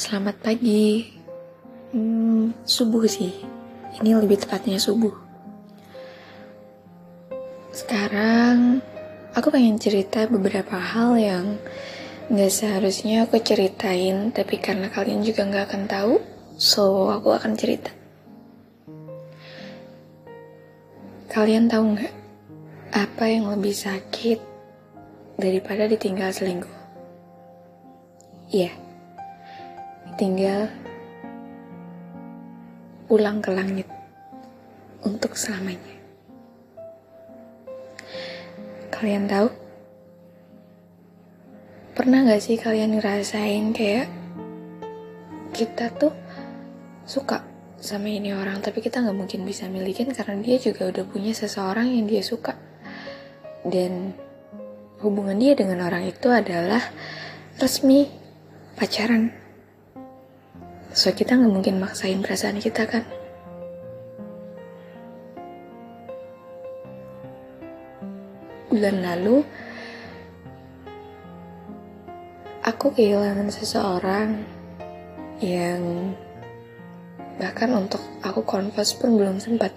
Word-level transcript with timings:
Selamat 0.00 0.40
pagi. 0.40 1.12
Hmm, 1.92 2.56
subuh 2.64 3.04
sih. 3.04 3.36
Ini 4.00 4.16
lebih 4.16 4.40
tepatnya 4.40 4.80
subuh. 4.80 5.12
Sekarang 7.68 8.80
aku 9.36 9.52
pengen 9.52 9.76
cerita 9.76 10.24
beberapa 10.24 10.80
hal 10.80 11.20
yang 11.20 11.60
nggak 12.32 12.48
seharusnya 12.48 13.28
aku 13.28 13.44
ceritain, 13.44 14.32
tapi 14.32 14.56
karena 14.56 14.88
kalian 14.88 15.20
juga 15.20 15.44
nggak 15.44 15.68
akan 15.68 15.84
tahu, 15.84 16.14
so 16.56 17.12
aku 17.12 17.36
akan 17.36 17.52
cerita. 17.60 17.92
Kalian 21.28 21.68
tahu 21.68 22.00
nggak 22.00 22.14
apa 22.96 23.24
yang 23.28 23.52
lebih 23.52 23.76
sakit 23.76 24.40
daripada 25.36 25.84
ditinggal 25.84 26.32
selingkuh? 26.32 26.78
Iya, 28.48 28.88
tinggal 30.16 30.70
pulang 33.10 33.42
ke 33.42 33.50
langit 33.50 33.88
untuk 35.02 35.34
selamanya. 35.34 35.98
Kalian 38.94 39.26
tahu? 39.26 39.48
Pernah 41.94 42.24
gak 42.30 42.42
sih 42.42 42.56
kalian 42.56 42.96
ngerasain 42.96 43.74
kayak 43.74 44.08
kita 45.50 45.92
tuh 45.98 46.14
suka 47.04 47.42
sama 47.80 48.12
ini 48.12 48.36
orang 48.36 48.60
tapi 48.60 48.84
kita 48.84 49.00
nggak 49.00 49.16
mungkin 49.16 49.42
bisa 49.48 49.64
milikin 49.66 50.12
karena 50.12 50.36
dia 50.44 50.60
juga 50.60 50.92
udah 50.92 51.04
punya 51.08 51.32
seseorang 51.32 51.88
yang 51.88 52.04
dia 52.04 52.20
suka 52.20 52.54
dan 53.64 54.12
hubungan 55.00 55.36
dia 55.40 55.56
dengan 55.56 55.84
orang 55.88 56.08
itu 56.08 56.28
adalah 56.28 56.80
resmi 57.56 58.08
pacaran. 58.76 59.39
So 60.90 61.14
kita 61.14 61.38
nggak 61.38 61.54
mungkin 61.54 61.78
maksain 61.78 62.18
perasaan 62.18 62.58
kita 62.58 62.82
kan. 62.84 63.06
Bulan 68.70 69.02
lalu, 69.02 69.42
aku 72.66 72.94
kehilangan 72.94 73.50
seseorang 73.50 74.42
yang 75.42 76.12
bahkan 77.40 77.72
untuk 77.72 78.02
aku 78.20 78.44
confess 78.44 78.92
pun 78.92 79.16
belum 79.16 79.40
sempat. 79.40 79.72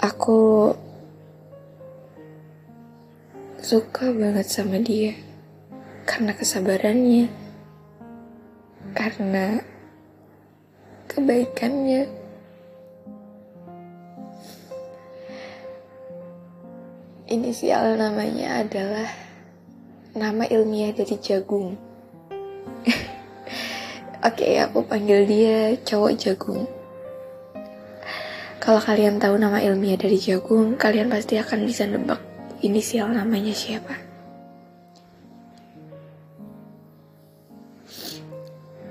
Aku 0.00 0.72
suka 3.60 4.12
banget 4.12 4.46
sama 4.48 4.78
dia 4.80 5.16
karena 6.04 6.36
kesabarannya, 6.36 7.30
karena 8.94 9.62
kebaikannya. 11.06 12.06
Inisial 17.30 17.94
namanya 17.94 18.66
adalah 18.66 19.06
nama 20.18 20.42
ilmiah 20.50 20.90
dari 20.90 21.14
jagung. 21.22 21.78
Oke, 24.26 24.42
okay, 24.42 24.58
aku 24.58 24.82
panggil 24.82 25.22
dia 25.30 25.78
cowok 25.86 26.12
jagung. 26.18 26.66
Kalau 28.58 28.82
kalian 28.82 29.22
tahu 29.22 29.38
nama 29.38 29.62
ilmiah 29.62 29.96
dari 29.96 30.18
jagung, 30.18 30.74
kalian 30.74 31.06
pasti 31.06 31.38
akan 31.38 31.64
bisa 31.64 31.86
nebak 31.86 32.18
inisial 32.66 33.14
namanya 33.14 33.54
siapa. 33.54 34.09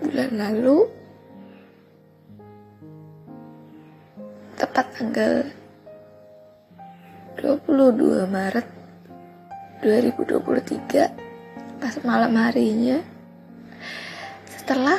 Bulan 0.10 0.42
lalu, 0.42 0.90
tepat 4.58 4.90
tanggal 4.98 5.46
22 7.38 8.26
Maret 8.26 8.66
2023, 9.86 11.14
pas 11.78 11.94
malam 12.02 12.34
harinya, 12.42 13.06
setelah 14.50 14.98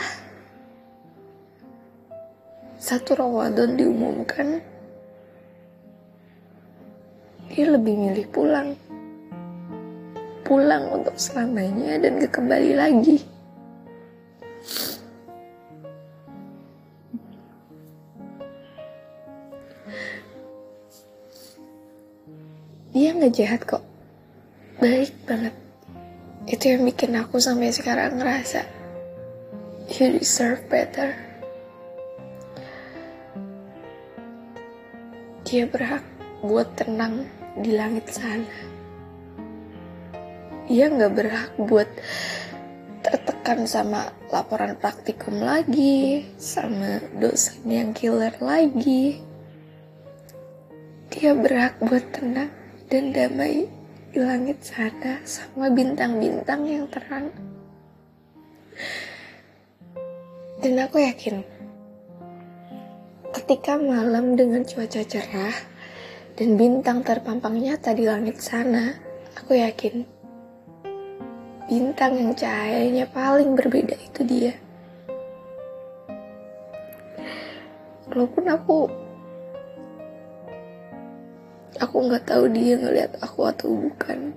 satu 2.78 3.18
Ramadan 3.18 3.74
diumumkan, 3.74 4.62
dia 7.50 7.66
lebih 7.66 7.98
milih 7.98 8.30
pulang. 8.30 8.78
Pulang 10.46 11.02
untuk 11.02 11.18
selamanya 11.18 11.98
dan 11.98 12.22
kembali 12.22 12.72
lagi. 12.78 13.40
Dia 22.90 23.14
gak 23.14 23.34
jahat 23.34 23.60
kok. 23.64 23.84
Baik 24.82 25.14
banget. 25.28 25.54
Itu 26.50 26.72
yang 26.72 26.82
bikin 26.88 27.14
aku 27.14 27.38
sampai 27.38 27.70
sekarang 27.70 28.18
ngerasa 28.18 28.80
you 29.98 30.14
deserve 30.14 30.62
better. 30.70 31.18
Dia 35.42 35.66
berhak 35.66 36.06
buat 36.46 36.70
tenang 36.78 37.26
di 37.58 37.74
langit 37.74 38.06
sana. 38.14 38.54
Dia 40.70 40.86
nggak 40.86 41.12
berhak 41.18 41.50
buat 41.58 41.90
tertekan 43.02 43.66
sama 43.66 44.14
laporan 44.30 44.78
praktikum 44.78 45.42
lagi, 45.42 46.22
sama 46.38 47.02
dosen 47.18 47.66
yang 47.66 47.90
killer 47.90 48.30
lagi. 48.38 49.18
Dia 51.20 51.36
berhak 51.36 51.76
buat 51.84 52.16
tenang 52.16 52.48
dan 52.88 53.12
damai 53.12 53.68
di 54.08 54.16
langit 54.16 54.64
sana 54.64 55.20
sama 55.28 55.68
bintang-bintang 55.68 56.64
yang 56.64 56.88
terang. 56.88 57.28
Dan 60.64 60.80
aku 60.80 60.96
yakin 61.04 61.44
ketika 63.36 63.76
malam 63.76 64.32
dengan 64.32 64.64
cuaca 64.64 65.04
cerah 65.04 65.52
dan 66.40 66.56
bintang 66.56 67.04
terpampang 67.04 67.68
nyata 67.68 67.92
di 67.92 68.08
langit 68.08 68.40
sana, 68.40 68.96
aku 69.36 69.60
yakin 69.60 70.08
bintang 71.68 72.16
yang 72.16 72.32
cahayanya 72.32 73.04
paling 73.12 73.60
berbeda 73.60 73.92
itu 74.08 74.24
dia. 74.24 74.56
Walaupun 78.08 78.44
aku 78.48 79.09
aku 81.80 81.96
nggak 82.06 82.28
tahu 82.28 82.46
dia 82.52 82.76
ngelihat 82.76 83.16
aku 83.24 83.48
atau 83.48 83.72
bukan, 83.72 84.36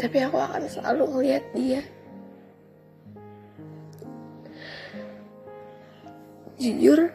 tapi 0.00 0.16
aku 0.24 0.40
akan 0.40 0.64
selalu 0.66 1.04
ngelihat 1.12 1.44
dia. 1.52 1.80
Jujur, 6.56 7.10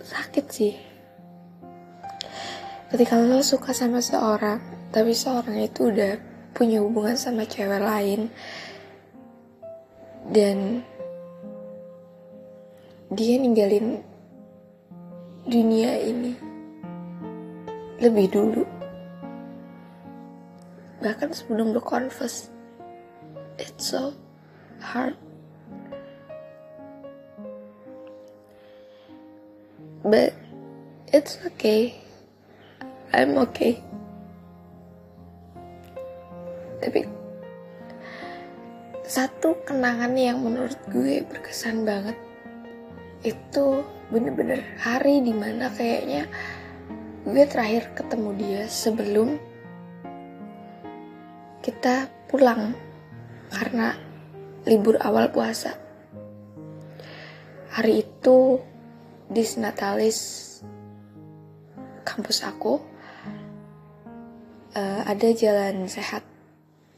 sakit 0.00 0.46
sih. 0.48 0.74
Ketika 2.88 3.20
lo 3.20 3.44
suka 3.44 3.76
sama 3.76 4.00
seorang 4.00 4.78
tapi 4.88 5.12
seorang 5.12 5.60
itu 5.60 5.92
udah 5.92 6.16
punya 6.56 6.80
hubungan 6.80 7.12
sama 7.12 7.44
cewek 7.44 7.84
lain 7.84 8.32
dan 10.32 10.80
dia 13.12 13.36
ninggalin 13.36 14.00
dunia 15.44 16.00
ini 16.00 16.47
lebih 17.98 18.26
dulu. 18.30 18.62
Bahkan 21.02 21.30
sebelum 21.34 21.74
lo 21.74 21.82
it's 23.58 23.90
so 23.90 24.14
hard. 24.78 25.14
But 30.06 30.34
it's 31.10 31.38
okay. 31.42 31.98
I'm 33.10 33.34
okay. 33.50 33.82
Tapi 36.78 37.02
satu 39.02 39.58
kenangan 39.66 40.14
yang 40.14 40.38
menurut 40.44 40.78
gue 40.92 41.26
berkesan 41.26 41.82
banget 41.82 42.14
itu 43.26 43.82
bener-bener 44.14 44.62
hari 44.78 45.18
di 45.24 45.34
mana 45.34 45.66
kayaknya 45.74 46.30
gue 47.28 47.44
terakhir 47.44 47.92
ketemu 47.92 48.30
dia 48.40 48.62
sebelum 48.64 49.36
kita 51.60 52.08
pulang 52.24 52.72
karena 53.52 53.92
libur 54.64 54.96
awal 54.96 55.28
puasa. 55.28 55.76
Hari 57.68 58.00
itu 58.00 58.56
disnatalis 59.28 60.16
kampus 62.08 62.48
aku 62.48 62.80
uh, 64.72 65.00
ada 65.04 65.28
jalan 65.36 65.84
sehat 65.84 66.24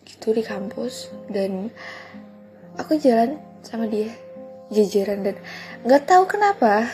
gitu 0.07 0.31
di 0.31 0.47
kampus 0.47 1.11
dan 1.27 1.75
aku 2.79 2.95
jalan 3.03 3.35
sama 3.67 3.91
dia 3.91 4.15
jajaran 4.71 5.27
dan 5.27 5.37
nggak 5.83 6.07
tahu 6.07 6.31
kenapa 6.31 6.87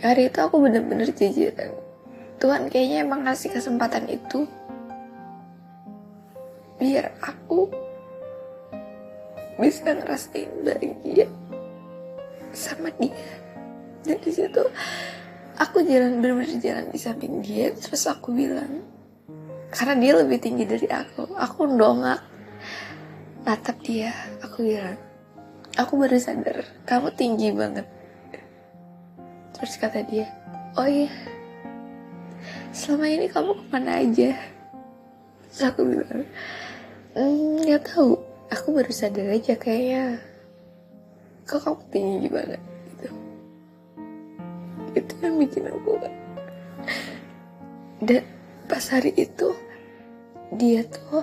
hari 0.00 0.32
itu 0.32 0.40
aku 0.40 0.56
bener-bener 0.56 1.12
jajaran 1.12 1.89
Tuhan 2.40 2.72
kayaknya 2.72 3.04
emang 3.04 3.28
ngasih 3.28 3.52
kesempatan 3.52 4.08
itu. 4.08 4.48
Biar 6.80 7.12
aku 7.20 7.68
bisa 9.60 9.92
ngerasain 9.92 10.48
bahagia 10.64 11.28
sama 12.56 12.88
dia. 12.96 13.12
Dan 14.00 14.16
di 14.24 14.32
situ 14.32 14.64
aku 15.60 15.84
jalan 15.84 16.24
bener-bener 16.24 16.56
jalan 16.64 16.88
di 16.88 16.96
samping 16.96 17.44
dia. 17.44 17.76
Terus 17.76 18.08
aku 18.08 18.32
bilang 18.32 18.88
karena 19.68 19.94
dia 20.00 20.12
lebih 20.16 20.40
tinggi 20.40 20.64
dari 20.64 20.88
aku 20.88 21.36
aku 21.36 21.68
dongak 21.76 22.24
natap 23.44 23.76
dia. 23.84 24.16
Aku 24.40 24.64
bilang 24.64 24.96
aku 25.76 25.92
baru 26.00 26.16
sadar 26.16 26.64
kamu 26.88 27.12
tinggi 27.12 27.52
banget. 27.52 27.84
Terus 29.52 29.76
kata 29.76 30.08
dia 30.08 30.24
oh 30.80 30.88
iya 30.88 31.12
selama 32.70 33.06
ini 33.10 33.26
kamu 33.26 33.52
ke 33.58 33.64
mana 33.70 34.02
aja? 34.02 34.30
Terus 35.50 35.62
aku 35.66 35.80
bilang 35.86 36.24
"Hmm, 37.14 37.62
nggak 37.66 37.82
tahu. 37.90 38.18
Aku 38.50 38.74
baru 38.74 38.90
sadar 38.90 39.30
aja 39.30 39.54
kayaknya. 39.54 40.18
Kok 41.46 41.60
kamu 41.62 41.82
tinggi 41.90 42.28
banget? 42.30 42.62
Gitu. 42.62 43.08
Itu 44.98 45.12
yang 45.22 45.38
bikin 45.38 45.70
aku 45.70 45.90
dan 48.00 48.24
pas 48.64 48.80
hari 48.88 49.12
itu 49.12 49.52
dia 50.56 50.80
tuh 50.88 51.20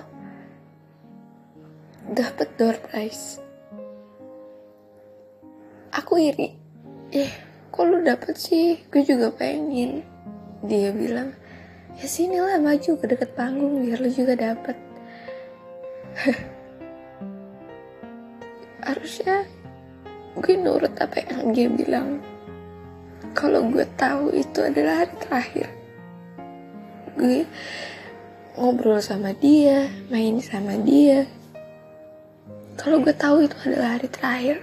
dapat 2.14 2.48
door 2.54 2.78
prize. 2.86 3.42
Aku 5.90 6.22
iri. 6.22 6.54
Eh 7.10 7.32
kok 7.74 7.82
lu 7.82 7.98
dapet 8.06 8.38
sih? 8.38 8.78
Gue 8.94 9.02
juga 9.02 9.34
pengen 9.34 10.06
dia 10.66 10.90
bilang 10.90 11.30
ya 11.98 12.06
sinilah 12.06 12.58
maju 12.58 12.98
ke 12.98 13.04
deket 13.06 13.30
panggung 13.34 13.82
biar 13.82 13.98
lu 14.02 14.10
juga 14.10 14.34
dapet. 14.34 14.76
Harusnya 18.86 19.44
gue 20.38 20.54
nurut 20.58 20.94
apa 20.98 21.22
yang 21.22 21.54
dia 21.54 21.68
bilang. 21.70 22.18
Kalau 23.36 23.62
gue 23.70 23.86
tahu 23.94 24.34
itu 24.34 24.58
adalah 24.66 25.06
hari 25.06 25.14
terakhir. 25.22 25.68
Gue 27.14 27.46
ngobrol 28.58 28.98
sama 28.98 29.30
dia 29.36 29.86
main 30.10 30.42
sama 30.42 30.74
dia. 30.82 31.28
Kalau 32.74 32.98
gue 32.98 33.14
tahu 33.14 33.46
itu 33.46 33.54
adalah 33.66 33.98
hari 33.98 34.08
terakhir 34.10 34.58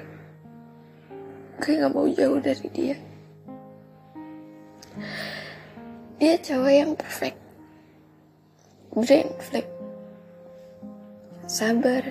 gue 1.66 1.72
nggak 1.80 1.94
mau 1.96 2.08
jauh 2.12 2.40
dari 2.44 2.68
dia 2.70 2.98
dia 6.16 6.40
cowok 6.40 6.72
yang 6.72 6.92
perfect. 6.96 7.40
Brain 8.96 9.28
flip. 9.44 9.68
Sabar. 11.44 12.08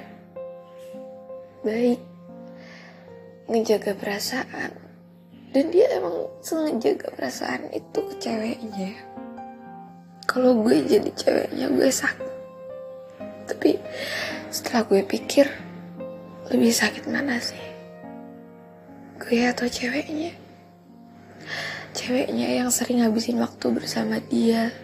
Baik. 1.64 1.96
Ngejaga 3.48 3.96
perasaan. 3.96 4.76
Dan 5.56 5.72
dia 5.72 5.88
emang 5.96 6.28
sengaja 6.44 6.92
perasaan 7.16 7.72
itu 7.72 7.98
ke 8.12 8.14
ceweknya. 8.20 8.92
Kalau 10.28 10.52
gue 10.60 10.84
jadi 10.84 11.08
ceweknya 11.16 11.72
gue 11.72 11.88
sakit. 11.88 12.32
Tapi 13.48 13.80
setelah 14.52 14.84
gue 14.84 15.00
pikir 15.00 15.48
lebih 16.52 16.72
sakit 16.74 17.08
mana 17.08 17.40
sih? 17.40 17.60
Gue 19.16 19.48
atau 19.48 19.64
ceweknya 19.64 20.43
ceweknya 21.94 22.58
yang 22.58 22.74
sering 22.74 23.06
habisin 23.06 23.38
waktu 23.38 23.70
bersama 23.70 24.18
dia. 24.18 24.74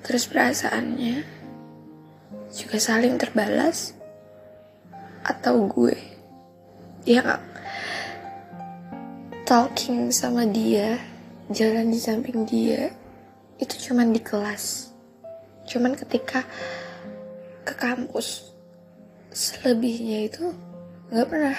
Terus 0.00 0.24
perasaannya 0.24 1.22
juga 2.48 2.76
saling 2.80 3.20
terbalas. 3.20 3.92
Atau 5.22 5.70
gue 5.70 5.94
yang 7.06 7.38
talking 9.46 10.10
sama 10.10 10.42
dia 10.48 10.98
jalan 11.52 11.94
di 11.94 12.00
samping 12.00 12.42
dia 12.48 12.90
itu 13.60 13.74
cuman 13.86 14.10
di 14.10 14.18
kelas. 14.18 14.90
Cuman 15.68 15.94
ketika 15.94 16.42
ke 17.62 17.76
kampus 17.78 18.50
selebihnya 19.30 20.26
itu 20.26 20.50
nggak 21.12 21.28
pernah. 21.28 21.58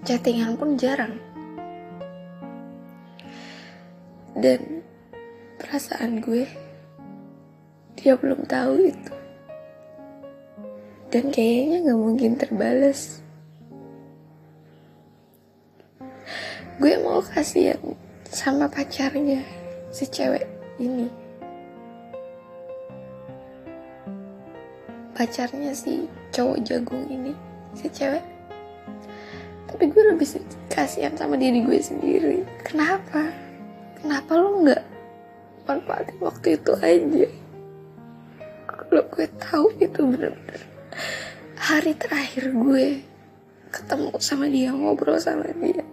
Chattingan 0.00 0.56
pun 0.56 0.80
jarang 0.80 1.29
dan 4.40 4.80
perasaan 5.60 6.24
gue 6.24 6.48
dia 8.00 8.16
belum 8.16 8.48
tahu 8.48 8.88
itu. 8.88 9.14
Dan 11.12 11.28
kayaknya 11.28 11.84
nggak 11.84 12.00
mungkin 12.00 12.32
terbalas. 12.40 13.20
Gue 16.80 16.96
mau 17.04 17.20
kasihan 17.20 17.76
sama 18.24 18.64
pacarnya 18.72 19.44
si 19.92 20.08
cewek 20.08 20.48
ini. 20.80 21.12
Pacarnya 25.12 25.76
si 25.76 26.08
cowok 26.32 26.64
jagung 26.64 27.04
ini 27.12 27.36
si 27.76 27.92
cewek. 27.92 28.24
Tapi 29.68 29.84
gue 29.92 30.02
lebih 30.16 30.40
kasihan 30.72 31.12
sama 31.20 31.36
diri 31.36 31.60
gue 31.60 31.76
sendiri. 31.84 32.48
Kenapa 32.64 33.49
kenapa 34.00 34.32
lo 34.34 34.64
nggak 34.64 34.82
manfaatin 35.68 36.18
waktu 36.24 36.48
itu 36.56 36.72
aja? 36.80 37.28
Kalau 38.66 39.02
gue 39.12 39.26
tahu 39.38 39.66
itu 39.78 40.00
bener-bener 40.02 40.62
hari 41.60 41.92
terakhir 41.94 42.50
gue 42.50 43.04
ketemu 43.70 44.10
sama 44.18 44.50
dia 44.50 44.74
ngobrol 44.74 45.20
sama 45.20 45.46
dia. 45.54 45.84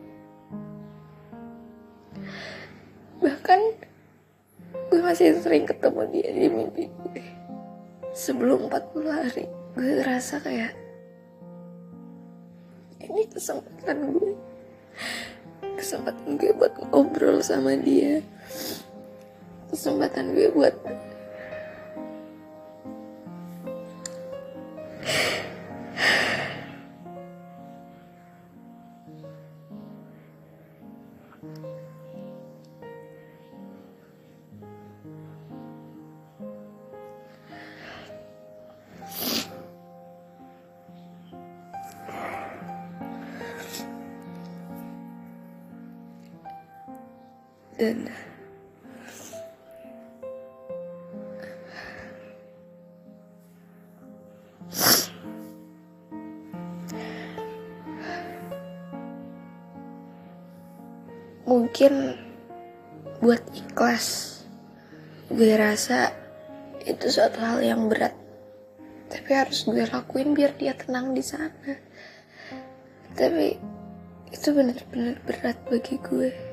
Bahkan 3.21 3.59
gue 4.89 4.99
masih 5.03 5.37
sering 5.37 5.67
ketemu 5.67 6.01
dia 6.09 6.29
di 6.33 6.47
mimpi 6.49 6.89
gue. 6.89 7.23
Sebelum 8.17 8.71
40 8.71 9.05
hari 9.11 9.45
gue 9.77 9.89
ngerasa 10.01 10.41
kayak 10.41 10.73
ini 13.05 13.29
kesempatan 13.29 14.17
gue 14.17 14.33
kesempatan 15.77 16.37
gue 16.37 16.51
buat 16.57 16.73
ngobrol 16.89 17.39
sama 17.45 17.77
dia. 17.77 18.21
Kesempatan 19.69 20.33
gue 20.33 20.47
buat 20.51 20.73
dan 47.77 48.09
mungkin 61.45 62.17
buat 63.21 63.39
ikhlas 63.53 64.41
gue 65.29 65.53
rasa 65.53 66.11
itu 66.87 67.11
suatu 67.11 67.43
hal 67.43 67.59
yang 67.59 67.91
berat. 67.91 68.15
Tapi 69.07 69.29
harus 69.31 69.67
gue 69.67 69.83
lakuin 69.83 70.31
biar 70.31 70.55
dia 70.55 70.71
tenang 70.71 71.11
di 71.11 71.19
sana. 71.19 71.51
Tapi 73.11 73.59
itu 74.31 74.47
benar-benar 74.55 75.19
berat 75.27 75.57
bagi 75.67 75.99
gue 75.99 76.46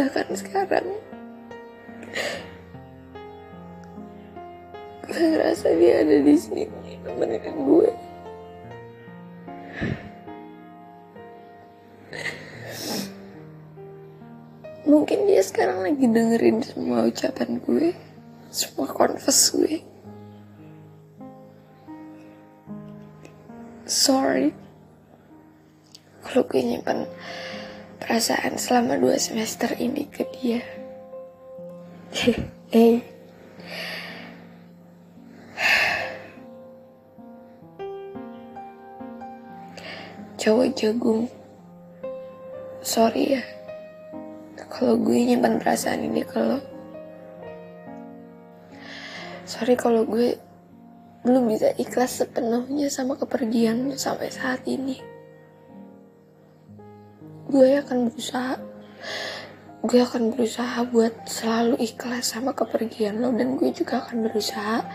bahkan 0.00 0.32
sekarang 0.32 0.88
gue 5.04 5.24
ngerasa 5.36 5.76
dia 5.76 6.00
ada 6.00 6.16
di 6.24 6.34
sini 6.40 6.64
nemenin 7.04 7.44
gue. 7.52 7.90
Mungkin 14.88 15.28
dia 15.28 15.44
sekarang 15.44 15.84
lagi 15.84 16.08
dengerin 16.08 16.64
semua 16.64 17.04
ucapan 17.04 17.60
gue 17.60 17.92
semua 18.48 18.88
confess 18.88 19.52
gue. 19.52 19.84
Sorry. 23.84 24.56
Kalau 26.24 26.48
gue 26.48 26.62
nyimpan 26.64 27.04
perasaan 28.00 28.56
selama 28.56 28.96
dua 28.96 29.20
semester 29.20 29.76
ini 29.76 30.08
ke 30.08 30.24
dia. 30.40 30.64
Hey 32.72 33.04
cowok 40.40 40.72
jagung. 40.72 41.28
Sorry 42.80 43.36
ya. 43.36 43.44
Kalau 44.72 44.96
gue 44.96 45.20
nyimpan 45.20 45.60
perasaan 45.60 46.08
ini 46.08 46.24
lo. 46.24 46.56
Sorry 49.44 49.76
kalau 49.76 50.08
gue 50.08 50.40
belum 51.20 51.52
bisa 51.52 51.76
ikhlas 51.76 52.24
sepenuhnya 52.24 52.88
sama 52.88 53.20
kepergian 53.20 53.92
sampai 54.00 54.32
saat 54.32 54.64
ini 54.64 55.09
gue 57.50 57.82
akan 57.82 58.08
berusaha. 58.08 58.54
Gue 59.82 60.00
akan 60.06 60.30
berusaha 60.30 60.86
buat 60.86 61.26
selalu 61.26 61.82
ikhlas 61.82 62.36
sama 62.36 62.54
kepergian 62.54 63.18
lo 63.18 63.34
dan 63.34 63.58
gue 63.58 63.74
juga 63.74 64.06
akan 64.06 64.30
berusaha 64.30 64.86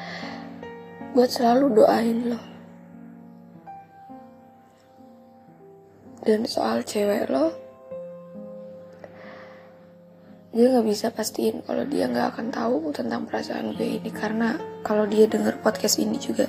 buat 1.11 1.27
selalu 1.27 1.65
doain 1.75 2.19
lo. 2.31 2.41
Dan 6.23 6.47
soal 6.47 6.81
cewek 6.87 7.27
lo 7.29 7.51
gue 10.55 10.71
nggak 10.71 10.87
bisa 10.87 11.11
pastiin 11.11 11.67
kalau 11.67 11.83
dia 11.83 12.07
nggak 12.07 12.31
akan 12.31 12.47
tahu 12.47 12.95
tentang 12.95 13.27
perasaan 13.27 13.75
gue 13.75 13.99
ini. 13.99 14.07
Karena 14.07 14.55
kalau 14.87 15.03
dia 15.03 15.27
denger 15.27 15.59
podcast 15.59 15.99
ini 15.99 16.15
juga 16.15 16.47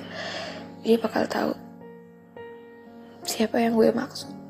dia 0.86 1.02
bakal 1.02 1.26
tahu 1.26 1.50
siapa 3.26 3.58
yang 3.58 3.75
gue 3.75 3.90
maksud 3.90 4.45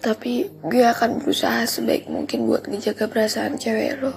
tapi 0.00 0.48
gue 0.64 0.84
akan 0.84 1.20
berusaha 1.20 1.68
sebaik 1.68 2.08
mungkin 2.08 2.48
buat 2.48 2.64
ngejaga 2.64 3.04
perasaan 3.04 3.60
cewek 3.60 4.00
lo. 4.00 4.16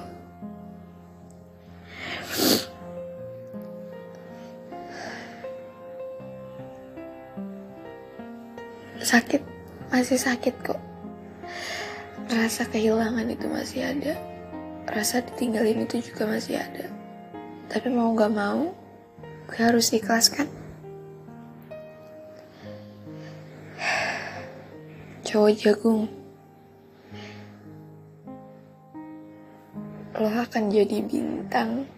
Sakit. 9.04 9.44
Masih 9.92 10.18
sakit 10.18 10.56
kok. 10.64 10.80
Rasa 12.32 12.64
kehilangan 12.72 13.28
itu 13.30 13.46
masih 13.52 13.84
ada. 13.84 14.16
Rasa 14.88 15.20
ditinggalin 15.22 15.84
itu 15.84 16.00
juga 16.00 16.26
masih 16.26 16.58
ada. 16.64 16.88
Tapi 17.68 17.92
mau 17.92 18.16
gak 18.16 18.32
mau 18.32 18.72
gue 19.44 19.60
harus 19.60 19.92
ikhlas 19.92 20.32
cowok 25.34 25.54
jagung 25.58 26.06
lo 30.14 30.30
akan 30.30 30.70
jadi 30.70 31.02
bintang 31.10 31.90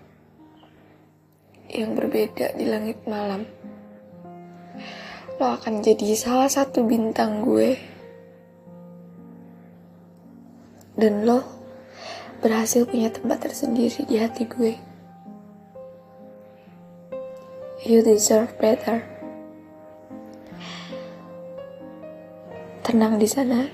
yang 1.67 1.99
berbeda 1.99 2.55
di 2.55 2.63
langit 2.63 2.95
malam 3.03 3.43
lo 5.35 5.51
akan 5.51 5.83
jadi 5.83 6.15
salah 6.15 6.47
satu 6.47 6.87
bintang 6.87 7.43
gue. 7.43 7.75
Dan 10.95 11.27
lo 11.27 11.43
berhasil 12.39 12.87
punya 12.87 13.11
tempat 13.11 13.43
tersendiri 13.43 14.07
di 14.07 14.15
hati 14.15 14.47
gue. 14.47 14.79
You 17.83 17.99
deserve 17.99 18.55
better. 18.63 19.14
Tenang 22.95 23.19
di 23.19 23.27
sana. 23.27 23.67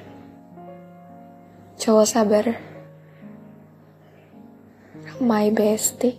Cowok 1.77 2.07
sabar. 2.09 2.57
My 5.21 5.53
bestie. 5.53 6.17